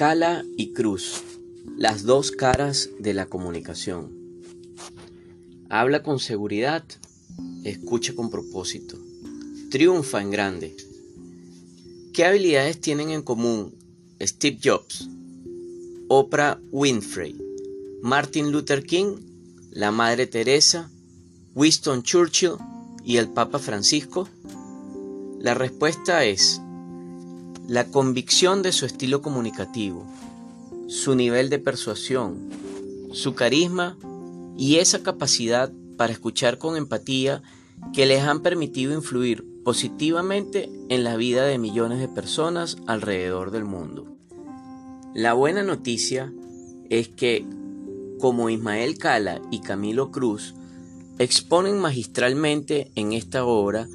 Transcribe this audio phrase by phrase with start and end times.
[0.00, 1.22] Cala y Cruz,
[1.76, 4.10] las dos caras de la comunicación.
[5.68, 6.82] Habla con seguridad,
[7.64, 8.96] escucha con propósito,
[9.70, 10.74] triunfa en grande.
[12.14, 13.74] ¿Qué habilidades tienen en común
[14.22, 15.06] Steve Jobs,
[16.08, 17.36] Oprah Winfrey,
[18.00, 19.18] Martin Luther King,
[19.70, 20.90] la Madre Teresa,
[21.54, 22.54] Winston Churchill
[23.04, 24.30] y el Papa Francisco?
[25.40, 26.62] La respuesta es
[27.70, 30.04] la convicción de su estilo comunicativo,
[30.88, 32.50] su nivel de persuasión,
[33.12, 33.96] su carisma
[34.58, 37.44] y esa capacidad para escuchar con empatía
[37.92, 43.64] que les han permitido influir positivamente en la vida de millones de personas alrededor del
[43.64, 44.04] mundo.
[45.14, 46.32] La buena noticia
[46.88, 47.46] es que,
[48.18, 50.56] como Ismael Cala y Camilo Cruz
[51.20, 53.86] exponen magistralmente en esta obra,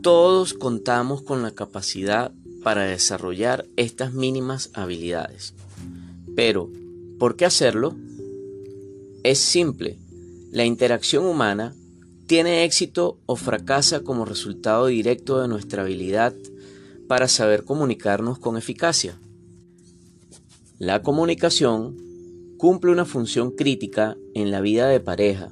[0.00, 5.54] todos contamos con la capacidad para desarrollar estas mínimas habilidades.
[6.34, 6.70] Pero,
[7.18, 7.96] ¿por qué hacerlo?
[9.22, 9.98] Es simple.
[10.52, 11.74] La interacción humana
[12.26, 16.34] tiene éxito o fracasa como resultado directo de nuestra habilidad
[17.08, 19.18] para saber comunicarnos con eficacia.
[20.78, 21.96] La comunicación
[22.58, 25.50] cumple una función crítica en la vida de pareja,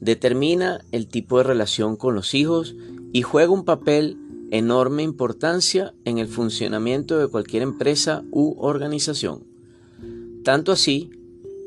[0.00, 2.76] determina el tipo de relación con los hijos
[3.12, 4.16] y juega un papel
[4.50, 9.44] enorme importancia en el funcionamiento de cualquier empresa u organización.
[10.44, 11.10] Tanto así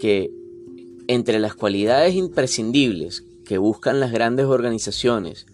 [0.00, 0.30] que
[1.06, 5.46] entre las cualidades imprescindibles que buscan las grandes organizaciones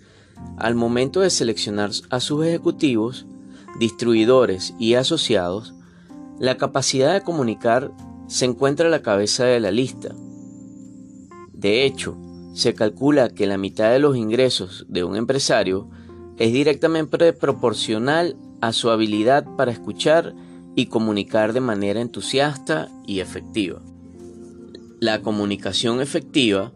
[0.57, 3.27] al momento de seleccionar a sus ejecutivos,
[3.81, 5.75] distribuidores y asociados,
[6.39, 7.93] la capacidad de comunicar
[8.29, 10.15] se encuentra a la cabeza de la lista.
[11.53, 12.17] De hecho,
[12.55, 15.89] se calcula que la mitad de los ingresos de un empresario
[16.39, 20.35] es directamente proporcional a su habilidad para escuchar
[20.77, 23.83] y comunicar de manera entusiasta y efectiva.
[25.01, 26.73] La comunicación efectiva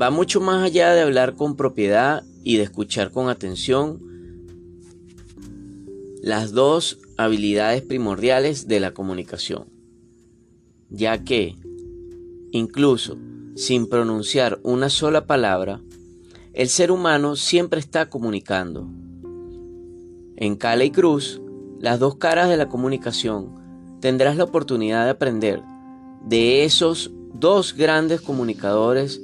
[0.00, 4.00] va mucho más allá de hablar con propiedad y de escuchar con atención
[6.22, 9.66] las dos habilidades primordiales de la comunicación,
[10.90, 11.56] ya que,
[12.50, 13.16] incluso
[13.54, 15.80] sin pronunciar una sola palabra,
[16.52, 18.88] el ser humano siempre está comunicando.
[20.36, 21.40] En Cala y Cruz,
[21.80, 23.54] las dos caras de la comunicación,
[24.00, 25.62] tendrás la oportunidad de aprender
[26.24, 29.20] de esos dos grandes comunicadores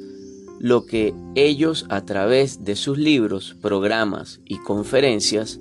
[0.58, 5.60] lo que ellos a través de sus libros, programas y conferencias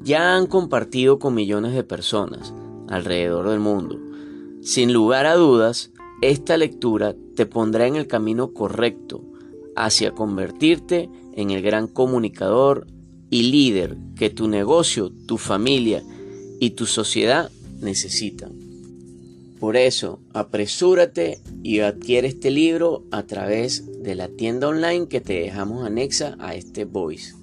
[0.00, 2.54] ya han compartido con millones de personas
[2.88, 3.98] alrededor del mundo.
[4.62, 5.90] Sin lugar a dudas,
[6.22, 9.24] esta lectura te pondrá en el camino correcto
[9.74, 12.86] hacia convertirte en el gran comunicador
[13.30, 16.02] y líder que tu negocio, tu familia
[16.60, 17.50] y tu sociedad
[17.80, 18.52] necesitan.
[19.58, 25.40] Por eso, apresúrate y adquiere este libro a través de la tienda online que te
[25.40, 27.34] dejamos anexa a este voice.